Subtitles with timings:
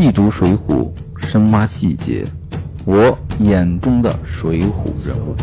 [0.00, 0.94] 细读《水浒》，
[1.26, 2.24] 深挖细节，
[2.86, 5.34] 我眼中的水浒人物。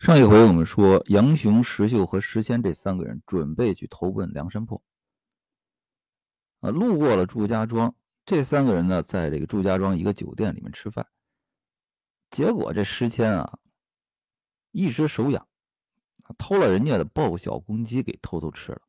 [0.00, 4.82] 上一回我们说，杨雄、石秀和石谦这三个人准备去投奔梁山泊。
[6.58, 7.94] 啊，路过了祝家庄，
[8.26, 11.06] 这三个人呢，在这个祝家庄一个酒店里面吃饭。
[12.32, 13.60] 结果这石谦啊，
[14.72, 15.46] 一时手痒，
[16.36, 18.80] 偷了人家的爆小公鸡给偷偷吃了。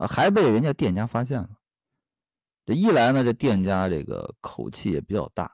[0.00, 1.50] 啊，还被人家店家发现了。
[2.64, 5.44] 这一来呢，这店家这个口气也比较大；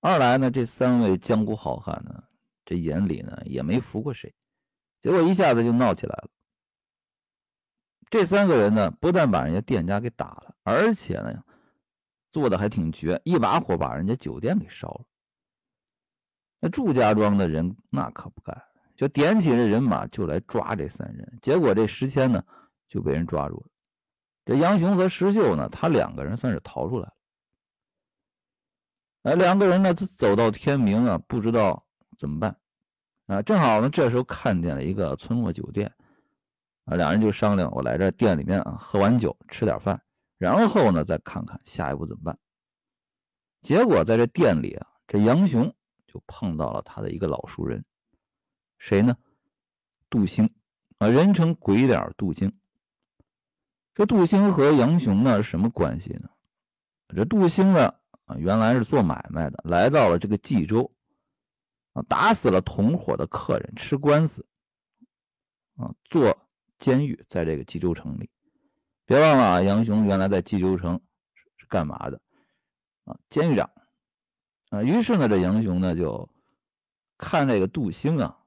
[0.00, 2.24] 二来呢，这三位江湖好汉呢，
[2.66, 4.34] 这眼里呢也没服过谁，
[5.00, 6.28] 结果一下子就闹起来了。
[8.10, 11.42] 这三个人呢，不但把人家店家给打了，而且呢，
[12.30, 15.06] 做的还挺绝，一把火把人家酒店给烧了。
[16.60, 18.62] 那祝家庄的人那可不干，
[18.94, 21.38] 就点起这人马就来抓这三人。
[21.40, 22.44] 结果这石谦呢。
[22.88, 23.66] 就被人抓住了。
[24.44, 27.14] 这杨雄和石秀呢，他两个人算是逃出来了。
[29.22, 32.58] 哎，两个人呢，走到天明啊，不知道怎么办
[33.26, 33.42] 啊。
[33.42, 35.92] 正好呢，这时候看见了一个村落酒店
[36.84, 40.00] 啊，两人就商量：我来这店里面啊，喝完酒，吃点饭，
[40.38, 42.38] 然后呢，再看看下一步怎么办。
[43.60, 45.74] 结果在这店里啊，这杨雄
[46.06, 47.84] 就碰到了他的一个老熟人，
[48.78, 49.14] 谁呢？
[50.08, 50.48] 杜兴
[50.98, 52.58] 啊，人称鬼脸杜兴。
[53.98, 56.30] 这杜兴和杨雄呢是什么关系呢？
[57.08, 57.92] 这杜兴呢
[58.26, 60.88] 啊，原来是做买卖的，来到了这个冀州
[61.94, 64.46] 啊，打死了同伙的客人，吃官司
[65.74, 68.30] 啊，做监狱，在这个冀州城里。
[69.04, 71.00] 别忘了啊，杨雄原来在冀州城
[71.56, 72.20] 是干嘛的
[73.02, 73.18] 啊？
[73.30, 73.68] 监狱长
[74.70, 74.80] 啊。
[74.80, 76.30] 于是呢，这杨雄呢就
[77.16, 78.38] 看这个杜兴啊，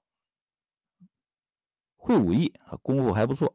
[1.97, 3.53] 会武艺啊，功夫还不错。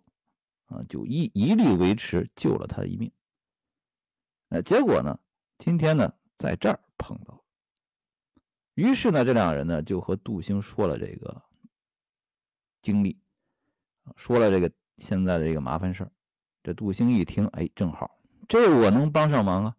[0.66, 3.10] 啊，就一一力维持，救了他一命。
[4.48, 5.18] 呃，结果呢，
[5.58, 7.42] 今天呢，在这儿碰到。
[8.74, 11.42] 于是呢，这两人呢，就和杜兴说了这个
[12.82, 13.18] 经历，
[14.16, 16.12] 说了这个现在的这个麻烦事儿。
[16.62, 19.76] 这杜兴一听，哎，正好，这我能帮上忙啊！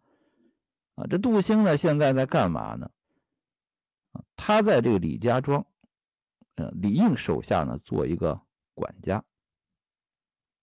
[0.94, 2.90] 啊，这杜兴呢，现在在干嘛呢？
[4.12, 5.64] 啊，他在这个李家庄，
[6.54, 8.40] 呃，李应手下呢，做一个
[8.74, 9.22] 管家。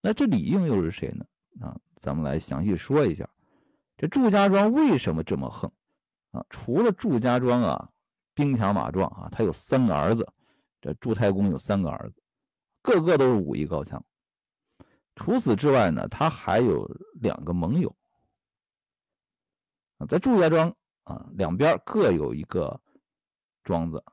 [0.05, 1.25] 那这李应又是谁呢？
[1.65, 3.27] 啊，咱们来详细说一下，
[3.97, 5.71] 这祝家庄为什么这么横
[6.29, 6.45] 啊？
[6.47, 7.89] 除了祝家庄啊
[8.35, 10.31] 兵强马壮啊，他有三个儿子，
[10.79, 12.21] 这祝太公有三个儿子，
[12.83, 14.05] 个个都是武艺高强。
[15.15, 16.87] 除此之外呢，他还有
[17.19, 17.95] 两个盟友
[19.97, 20.71] 啊，在祝家庄
[21.05, 22.79] 啊两边各有一个
[23.63, 24.03] 庄子，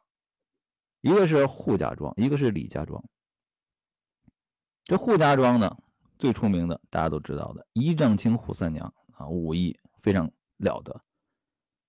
[1.02, 3.04] 一个是扈家庄，一个是李家庄。
[4.84, 5.78] 这扈家庄呢，
[6.18, 11.02] 最出名的大家都知道的一丈青扈三娘啊，武艺非常了得。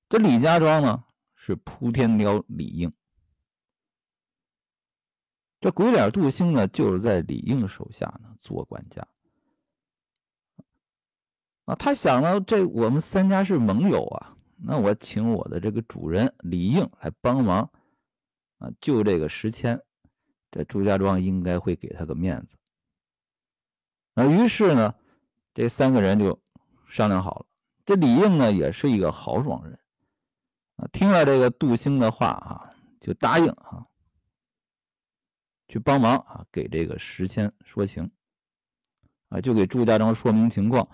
[0.09, 1.03] 这李家庄呢，
[1.35, 2.93] 是扑天雕李应。
[5.59, 9.07] 这鬼脸杜兴呢，就是在李应手下呢做管家。
[11.65, 17.71] 啊，他想到，这我们三家是盟友啊，那我请我的这个主人李应来帮忙
[18.57, 19.81] 啊，救这个石谦，
[20.51, 22.57] 这朱家庄应该会给他个面子。
[24.13, 24.93] 那于是呢，
[25.53, 26.39] 这三个人就
[26.87, 27.45] 商量好了。
[27.85, 29.77] 这李应呢，也是一个豪爽人
[30.77, 33.85] 啊，听了这个杜兴的话啊，就答应啊，
[35.67, 38.09] 去帮忙啊，给这个石谦说情
[39.29, 40.87] 啊，就给祝家庄说明情况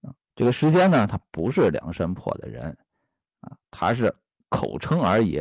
[0.00, 0.14] 啊。
[0.34, 2.76] 这个石谦呢，他不是梁山泊的人
[3.40, 4.12] 啊，他是
[4.48, 5.40] 口称而已，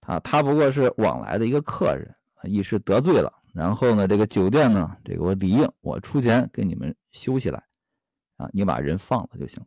[0.00, 3.41] 他他不过是往来的一个客人，一时得罪了。
[3.52, 7.64] 然后呢，这个酒店呢，这个我李应，我出钱给你们修起来，
[8.36, 9.66] 啊，你把人放了就行了。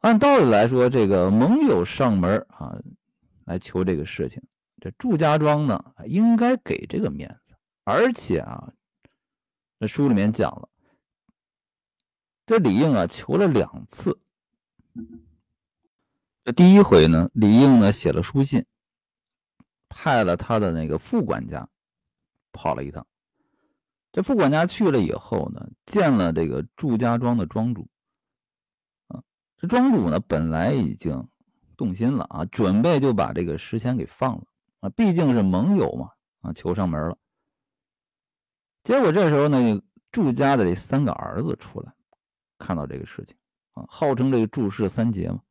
[0.00, 2.76] 按道理来说，这个盟友上门啊，
[3.44, 4.42] 来求这个事情，
[4.80, 7.54] 这祝家庄呢，应该给这个面子。
[7.84, 8.72] 而且啊，
[9.78, 10.68] 这书里面讲了，
[12.46, 14.18] 这李应啊，求了两次。
[16.42, 18.64] 这第一回呢，李应呢写了书信。
[19.90, 21.68] 派了他的那个副管家
[22.52, 23.06] 跑了一趟，
[24.12, 27.86] 这副管家去了以后呢，见了这个祝家庄的庄主，
[29.08, 29.22] 啊，
[29.58, 31.28] 这庄主呢本来已经
[31.76, 34.44] 动心了啊，准备就把这个石谦给放了
[34.80, 37.18] 啊，毕竟是盟友嘛啊，求上门了。
[38.84, 41.92] 结果这时候呢，祝家的这三个儿子出来，
[42.58, 43.36] 看到这个事情
[43.72, 45.42] 啊，号称这个祝氏三杰嘛，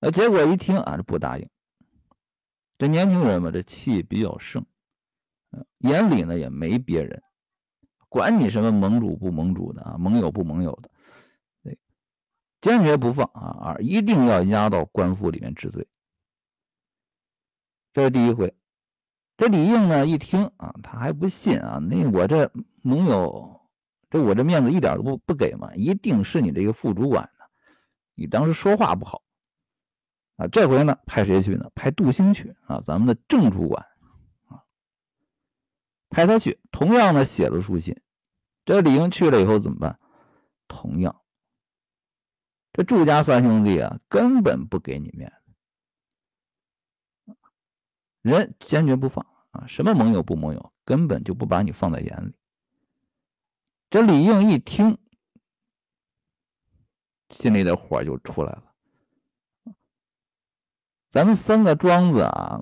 [0.00, 1.48] 啊，结果一听啊，这不答应。
[2.78, 4.64] 这年轻人嘛，这气比较盛，
[5.78, 7.20] 眼里呢也没别人，
[8.08, 10.88] 管你什么盟主不盟主的啊，盟友不盟友的，
[11.64, 11.76] 对，
[12.60, 15.86] 坚决不放啊，啊，一定要押到官府里面治罪。
[17.92, 18.54] 这是第一回。
[19.36, 22.50] 这李应呢一听啊，他还不信啊，那我这
[22.82, 23.60] 盟友，
[24.10, 27.44] 这我这面子一点都不不给嘛，一定是你这个副主管呢，
[28.14, 29.22] 你当时说话不好
[30.38, 30.48] 啊。
[30.48, 31.70] 这回呢派谁去呢？
[31.74, 33.86] 派杜兴去啊，咱们的正主管
[34.46, 34.64] 啊，
[36.08, 36.58] 派他去。
[36.72, 38.00] 同样的写了书信，
[38.64, 40.00] 这李应去了以后怎么办？
[40.66, 41.22] 同样，
[42.72, 45.36] 这祝家三兄弟啊根本不给你面子。
[48.22, 49.66] 人坚决不放啊！
[49.66, 52.34] 什么盟友不盟友，根本就不把你放在眼里。
[53.88, 54.98] 这李应一听，
[57.30, 58.67] 心里的火就出来了。
[61.10, 62.60] 咱们三个庄子啊，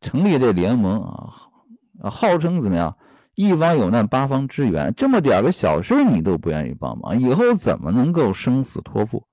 [0.00, 2.98] 成立这联盟啊，号称怎么样？
[3.34, 4.94] 一方有难，八方支援。
[4.94, 9.26] 这么点个小事你都不愿意帮忙，以后怎么能够生死托付？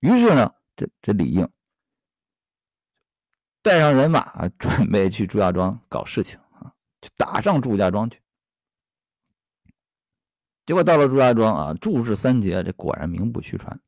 [0.00, 1.48] 于是呢，这这李应。
[3.62, 6.72] 带上人马，准备去朱家庄搞事情啊，
[7.02, 8.20] 去打上朱家庄去。
[10.66, 13.80] 结果到了朱家庄啊，祝氏三杰这果然名不虚传。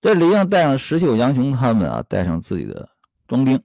[0.00, 2.88] 这李应带上石秀、杨雄他们啊，带上自己的
[3.26, 3.60] 庄丁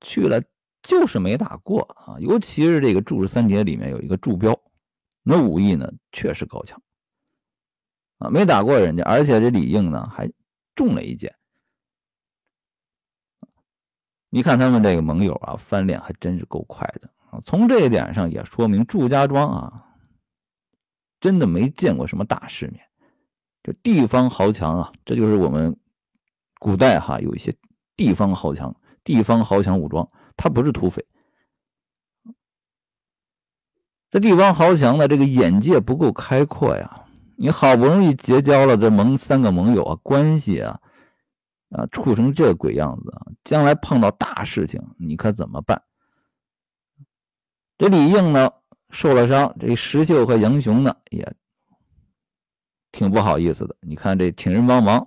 [0.00, 0.40] 去了，
[0.82, 2.16] 就是没打过啊。
[2.20, 4.56] 尤其是这个祝氏三杰里面有一个祝彪，
[5.22, 6.80] 那武艺呢确实高强
[8.18, 10.30] 啊，没打过人家，而且这李应呢还
[10.76, 11.34] 中了一箭。
[14.30, 17.40] 你看他们这个盟友啊，翻脸还真是够快的啊！
[17.44, 19.86] 从这一点上也说明祝家庄啊，
[21.20, 22.85] 真的没见过什么大世面。
[23.66, 25.76] 这地方豪强啊，这就是我们
[26.60, 27.52] 古代哈有一些
[27.96, 31.04] 地方豪强、地方豪强武装，他不是土匪。
[34.08, 37.06] 这地方豪强的这个眼界不够开阔呀！
[37.34, 40.80] 你好不容易结交了这盟三个盟友啊，关系啊。
[41.70, 43.26] 啊，处成这鬼样子啊！
[43.42, 45.82] 将来碰到大事情，你可怎么办？
[47.78, 48.52] 这李应呢，
[48.90, 51.34] 受了伤，这石秀和杨雄呢，也
[52.96, 53.76] 挺不好意思的。
[53.82, 55.06] 你看这请人帮忙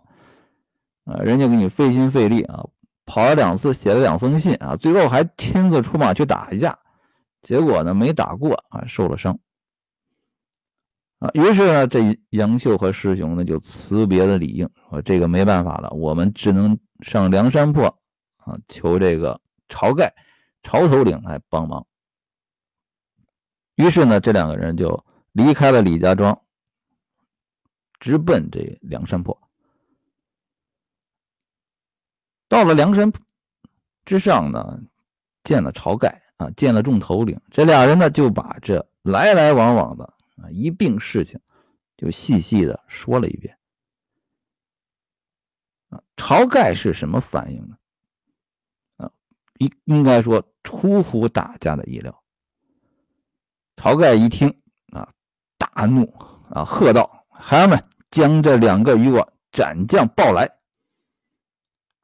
[1.05, 2.63] 啊，人家给你费心费力啊，
[3.05, 6.77] 跑了两次，写了两封信啊，最后还亲自出马去打一架，
[7.41, 9.39] 结果呢，没打过啊，受了伤。
[11.17, 17.87] 啊，于是呢，这杨秀和师兄呢就辞别了李应，说这个没办法了，我们只能上梁山泊
[18.37, 20.13] 啊，求这个晁盖、
[20.61, 21.85] 晁头领来帮忙。
[23.75, 26.39] 于是呢，这两个人就离开了李家庄，
[27.99, 29.39] 直奔这梁山泊。
[32.47, 33.11] 到了梁山
[34.05, 34.81] 之上呢，
[35.43, 40.05] 见了晁盖啊，见了众头领，这俩人呢就把这来来往往的。
[40.37, 41.39] 啊，一并事情
[41.97, 43.57] 就细细的说了一遍。
[45.89, 47.77] 啊，晁盖是什么反应呢？
[48.97, 49.11] 啊，
[49.57, 52.23] 应应该说出乎大家的意料。
[53.75, 54.61] 晁盖一听
[54.93, 55.13] 啊，
[55.57, 56.09] 大怒
[56.49, 60.49] 啊，喝道：“孩儿们，将这两个与我斩将抱来！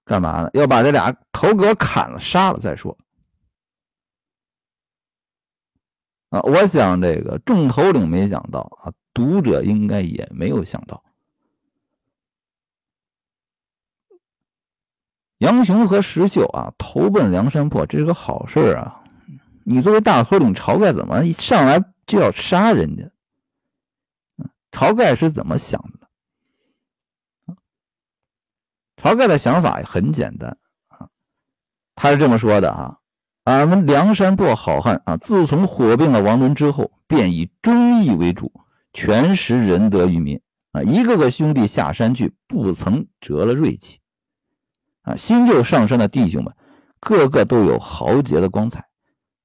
[0.04, 0.50] 干嘛呢？
[0.54, 2.98] 要把这俩头给我砍了，杀了再说。”
[6.30, 11.02] 啊，我想这个众头领没想到啊，读者应该也没有想到，
[15.38, 19.02] 杨雄和石秀啊投奔梁山泊，这是个好事啊。
[19.64, 23.10] 你作为大头领晁盖，怎么一上来就要杀人家？
[24.72, 26.05] 晁盖是怎么想的？
[29.06, 30.58] 晁盖的想法也很简单
[30.88, 31.10] 啊，
[31.94, 32.98] 他是这么说的啊。
[33.44, 38.52] 俺们梁山泊好汉啊，自从火并了王伦之后，便以忠义为主，
[38.94, 40.82] 全施仁德于民啊。
[40.82, 44.00] 一个个兄弟下山去，不曾折了锐气
[45.04, 45.16] 啊。
[45.16, 46.52] 新旧上山的弟兄们，
[47.00, 48.88] 个个都有豪杰的光彩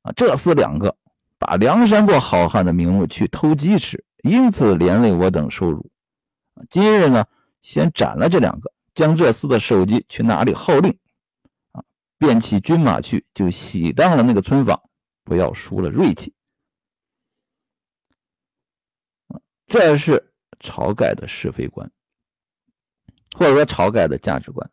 [0.01, 0.13] 啊。
[0.17, 0.97] 这厮两个
[1.39, 5.91] 把梁山泊好汉的名目去偷鸡吃，因此连累我等受辱
[6.71, 7.27] 今日呢，
[7.61, 10.97] 先斩了这两个，将这厮的首级去哪里号令？
[11.73, 11.85] 啊
[12.19, 14.81] 便起军马去，就喜当了那个村坊，
[15.25, 16.35] 不要输了锐气。
[19.67, 21.91] 这是晁盖的是非观，
[23.37, 24.71] 或者说晁盖的价值观。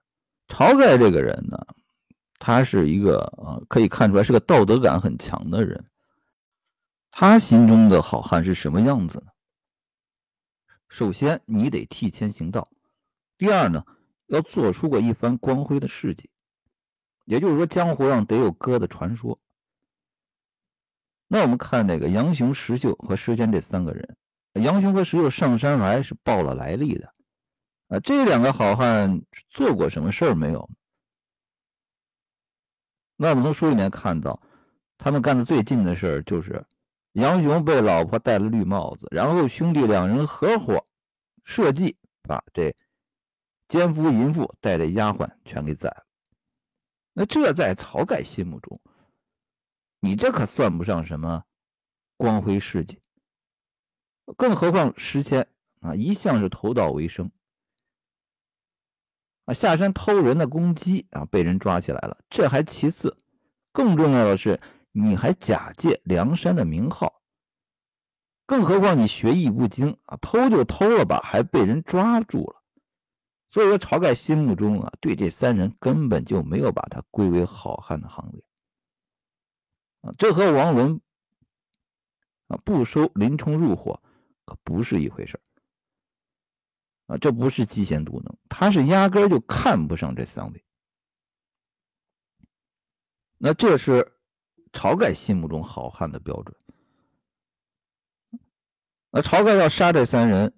[0.47, 1.67] 晁盖这个人呢，
[2.39, 5.85] 他是一个啊，可以看出来是个道德感很强的人。
[7.11, 9.31] 他心中的好汉是什么样子呢？
[10.89, 12.63] 首先，你得替天行道；
[13.37, 13.85] 第二呢，
[14.27, 16.29] 要做出过一番光辉的事迹。
[17.25, 19.37] 也就是说，江湖上得有哥的传说。
[21.27, 24.17] 那我们看这个杨雄、石秀和石坚这三个人，
[24.53, 27.13] 杨雄和石秀上山来是报了来历的，
[27.89, 30.69] 啊，这两个好汉做过什么事儿没有？
[33.17, 34.41] 那我们从书里面看到，
[34.97, 36.65] 他们干的最近的事儿就是
[37.11, 40.85] 杨雄被老婆戴了绿帽子，然后兄弟两人合伙
[41.43, 42.73] 设计把这
[43.67, 46.05] 奸夫淫妇带着丫鬟全给宰了。
[47.13, 48.79] 那这在晁盖心目中，
[49.99, 51.43] 你这可算不上什么
[52.15, 53.01] 光辉事迹。
[54.35, 55.47] 更何况石迁
[55.79, 57.31] 啊，一向是偷盗为生，
[59.45, 63.17] 啊，下山偷人的公鸡啊，被人抓起来了，这还其次，
[63.71, 64.59] 更重要的是，
[64.91, 67.21] 你还假借梁山的名号，
[68.45, 72.56] 更何况你学艺不精啊，偷就偷了吧，还被人抓住了。
[73.49, 78.43] 所以说，晁盖心目中啊，对这三人根本就没有把他归为好汉的行列
[80.01, 81.01] 啊，这和王伦
[82.47, 84.01] 啊不收林冲入伙
[84.45, 85.39] 可不是一回事
[87.07, 90.63] 啊，这不是嫉贤妒能，他是压根就看不上这三位。
[93.37, 94.19] 那这是
[94.73, 96.57] 晁盖心目中好汉的标准。
[99.09, 100.53] 那晁盖要杀这三人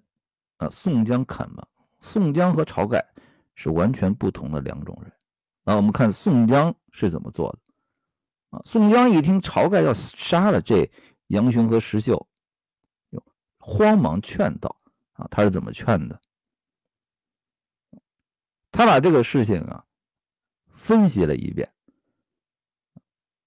[0.56, 1.64] 啊，宋江肯吗？
[2.00, 3.06] 宋江和晁盖
[3.54, 5.12] 是完全不同的两种人。
[5.62, 7.58] 那我们看宋江是怎么做的
[8.56, 8.62] 啊？
[8.64, 10.90] 宋江一听晁盖要杀了这
[11.26, 12.26] 杨雄和石秀，
[13.58, 14.80] 慌忙劝道
[15.12, 16.20] ：“啊，他是怎么劝的？
[18.72, 19.84] 他把这个事情啊
[20.72, 21.70] 分析了一遍。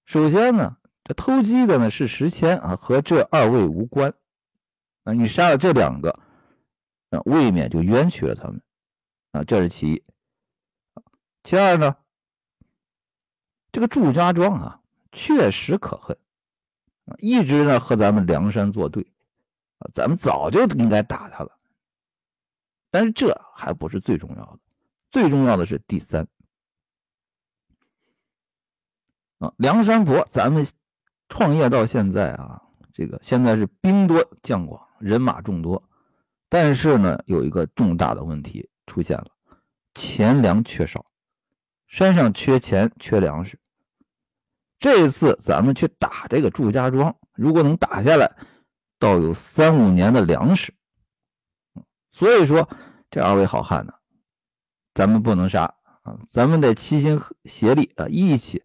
[0.04, 4.14] 首先呢，这偷鸡的呢是石谦啊，和这二位无关。
[5.02, 6.20] 啊，你杀了这两个。”
[7.24, 8.60] 未免就冤屈了他们
[9.32, 10.02] 啊，这是其一。
[11.42, 11.96] 其二呢，
[13.72, 14.80] 这个祝家庄啊，
[15.12, 16.16] 确实可恨
[17.04, 19.06] 啊，一直呢和咱们梁山作对
[19.78, 21.50] 啊，咱们早就应该打他了。
[22.90, 24.58] 但是这还不是最重要的，
[25.10, 26.26] 最重要的是第三
[29.38, 30.66] 啊，梁山泊，咱们
[31.28, 35.82] 创业到现在啊，这个现在是兵多将广，人马众多。
[36.56, 39.26] 但是呢，有一个重大的问题出现了，
[39.92, 41.04] 钱粮缺少，
[41.88, 43.58] 山上缺钱缺粮食。
[44.78, 48.30] 这一次咱们去打这个祝家庄，如果能打下来，
[49.00, 50.72] 倒有三五年的粮食。
[52.12, 52.68] 所以说，
[53.10, 53.92] 这二位好汉呢，
[54.94, 55.64] 咱们不能杀
[56.04, 58.62] 啊，咱们得齐心协力啊，一起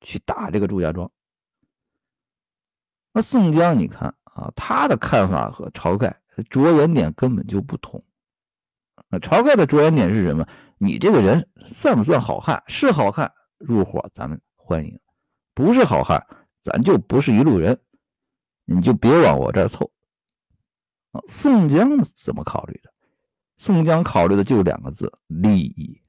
[0.00, 1.12] 去打这个祝家庄。
[3.12, 6.14] 那宋江，你看啊，他的看法和晁盖。
[6.50, 8.04] 着眼点根本就不同。
[9.08, 10.46] 啊，晁盖的着眼点是什么？
[10.76, 12.62] 你这个人算不算好汉？
[12.66, 14.94] 是好汉，入伙咱们欢迎；
[15.54, 16.26] 不是好汉，
[16.60, 17.80] 咱就不是一路人，
[18.66, 19.90] 你就别往我这儿凑。
[21.12, 22.92] 啊，宋江怎么考虑的？
[23.56, 26.02] 宋江考虑的就两个字：利益。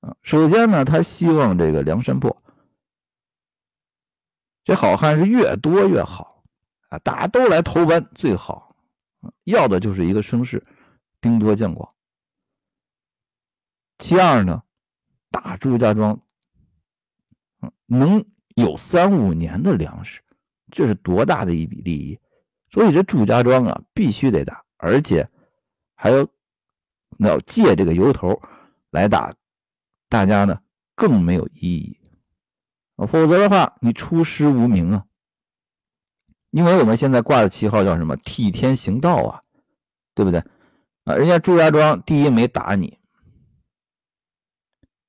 [0.00, 2.42] 啊，首先呢，他希望这个梁山泊
[4.64, 6.44] 这好汉是越多越好。
[6.88, 8.76] 啊，大家都来投奔最好，
[9.44, 10.62] 要的就是一个声势，
[11.20, 11.88] 兵多将广。
[13.98, 14.62] 其二呢，
[15.30, 16.20] 大祝家庄，
[17.86, 18.26] 能
[18.56, 20.20] 有三五年的粮食，
[20.70, 22.20] 这是多大的一笔利益！
[22.68, 25.30] 所以这祝家庄啊，必须得打，而且
[25.94, 26.28] 还要
[27.18, 28.42] 要借这个由头
[28.90, 29.34] 来打，
[30.10, 30.60] 大家呢
[30.94, 31.98] 更没有意义，
[32.96, 35.04] 否则的话，你出师无名啊。
[36.50, 38.16] 因为我们现在挂的旗号叫什么？
[38.16, 39.40] 替天行道啊，
[40.14, 40.44] 对不对？
[41.04, 42.98] 啊，人家祝家庄第一没打你，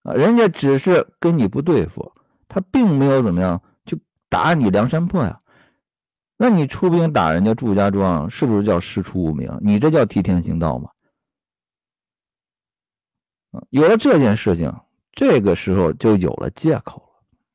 [0.04, 2.14] 啊，人家只是跟你不对付，
[2.48, 4.00] 他并没有怎么样就
[4.30, 5.38] 打你梁山泊呀。
[6.38, 9.56] 那你出兵打人家祝家庄，是不是叫师出无名？
[9.62, 10.90] 你这叫替天行道吗？
[13.70, 14.74] 有了这件事情，
[15.12, 17.13] 这个时候就有了借口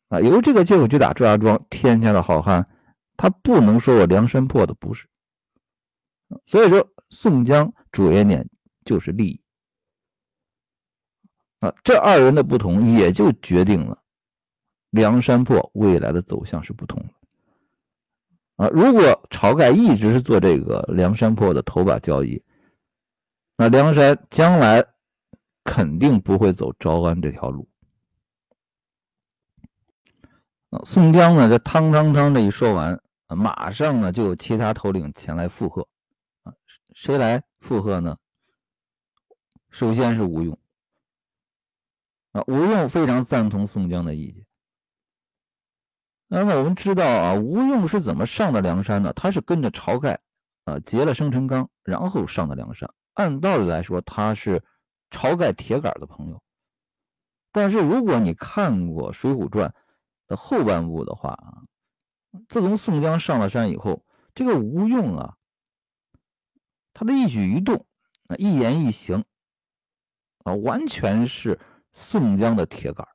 [0.09, 2.69] 啊，由这个借口去打祝家庄，天下的好汉。
[3.17, 5.09] 他不能说我梁山泊的不是，
[6.47, 8.49] 所以说宋江主要点
[8.85, 9.41] 就是利益
[11.59, 14.01] 啊，这二人的不同也就决定了
[14.91, 18.69] 梁山泊未来的走向是不同的啊。
[18.69, 22.41] 如果晁盖一直是做这个梁山泊的头把交椅，
[23.57, 24.85] 那梁山将来
[25.65, 27.68] 肯定不会走招安这条路
[30.71, 30.81] 啊。
[30.85, 33.01] 宋江呢，这汤汤汤这一说完。
[33.29, 35.87] 马上呢，就有其他头领前来附和，
[36.45, 36.55] 啊，
[36.95, 38.17] 谁来附和呢？
[39.69, 40.59] 首先是吴用，
[42.33, 44.47] 啊，吴用非常赞同宋江的意见，
[46.27, 49.13] 那么我们知道啊，吴用是怎么上的梁山呢？
[49.13, 50.19] 他是跟着晁盖
[50.65, 52.89] 啊结了生辰纲，然后上的梁山。
[53.13, 54.65] 按道理来说，他是
[55.11, 56.43] 晁盖铁杆的朋友。
[57.53, 59.69] 但是如果你看过《水浒传》
[60.29, 61.65] 的后半部的话啊，
[62.49, 64.05] 自从宋江上了山以后，
[64.35, 65.37] 这个吴用啊，
[66.95, 67.85] 他的一举一动，
[68.37, 69.25] 一言一行
[70.45, 71.59] 啊，完全是
[71.93, 73.09] 宋江的铁杆。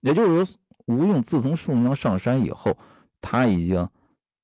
[0.00, 2.78] 也就是说，吴用自从宋江上山以后，
[3.20, 3.86] 他已经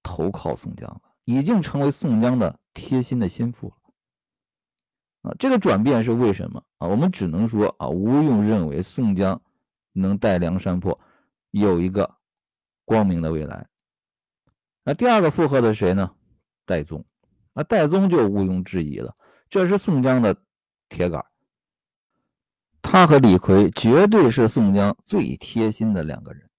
[0.03, 3.75] 投靠宋江了，已经成为宋江的贴心的心腹了。
[5.23, 6.89] 啊，这个转变是为什么啊？
[6.89, 9.41] 我们只能说啊，吴用认为宋江
[9.97, 11.01] 能带梁山泊
[11.51, 12.17] 有一个
[12.85, 13.67] 光明的未来。
[14.85, 16.15] 那第二个附和的谁呢？
[16.65, 17.05] 戴宗。
[17.53, 19.17] 那戴宗就毋庸置疑了，
[19.49, 20.37] 这是宋江的
[20.89, 21.25] 铁杆。
[22.83, 26.51] 他和李逵绝对是宋江最贴心的两个人，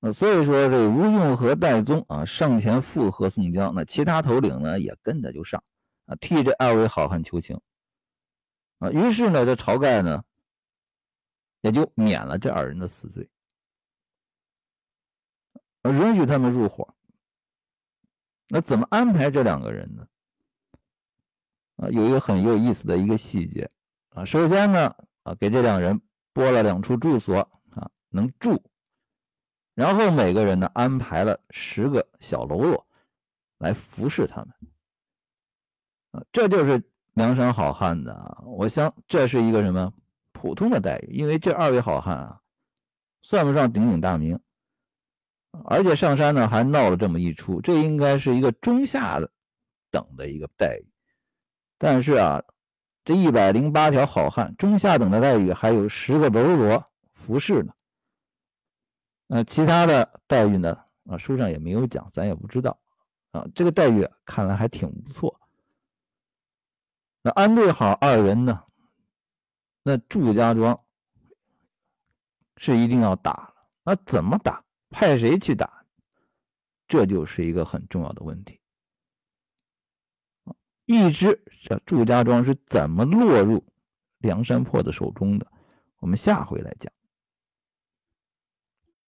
[0.00, 5.62] 呃，所以说这吴用和戴宗啊上前附和宋江，那其他头领呢也跟着就上
[6.06, 7.60] 啊替这二位好汉求情
[8.78, 10.24] 啊，于是呢这晁盖呢
[11.64, 13.26] 也就免了这二人的死罪，
[15.84, 16.94] 允许他们入伙。
[18.48, 20.06] 那怎么安排这两个人呢？
[21.76, 23.70] 啊，有一个很有意思的一个细节。
[24.10, 25.98] 啊，首先呢，啊，给这两人
[26.34, 27.38] 拨了两处住所
[27.70, 28.62] 啊，能住。
[29.72, 32.86] 然后每个人呢，安排了十个小喽啰
[33.56, 34.54] 来服侍他们。
[36.10, 36.82] 啊，这就是
[37.14, 39.90] 梁山好汉的，我想这是一个什么
[40.44, 41.14] 普通的待遇？
[41.14, 42.40] 因为这二位好汉啊，
[43.22, 44.38] 算不上鼎鼎大名，
[45.64, 49.18] 而且上山呢还闹了这么一出，这应该是一个中下
[49.90, 50.86] 等的一个待遇。
[51.78, 52.44] 但是啊。
[53.06, 56.82] 这一百零八条好汉，中下等的待遇，还有十个喽啰
[57.12, 57.74] 服侍呢。
[59.26, 60.74] 那其他的待遇呢？
[61.04, 62.78] 啊，书上也没有讲，咱也不知道。
[63.32, 65.38] 啊，这个待遇看来还挺不错。
[67.20, 68.64] 那安顿好二人呢？
[69.84, 70.82] 那祝家庄
[72.56, 73.54] 是一定要打了。
[73.84, 74.64] 那怎么打？
[74.90, 75.84] 派谁去打？
[76.88, 78.60] 这就是一个很重要的问题。
[80.86, 83.64] 预知这祝家庄是怎么落入
[84.18, 85.50] 梁山泊的手中的，
[85.98, 86.92] 我们下回来讲。